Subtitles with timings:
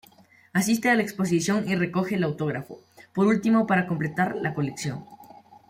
[0.51, 2.79] Asiste a la exposición y recoge el autógrafo,
[3.13, 5.03] por último para completar la colección.